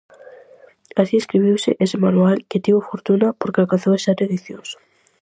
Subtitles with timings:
[1.01, 4.69] Así, escribiuse ese manual, que tivo fortuna, porque alcanzou sete edicións.